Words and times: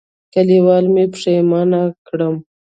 کلیوالو 0.33 0.89
مې 0.93 1.05
پښېمانه 1.13 1.81
کړم. 2.07 2.35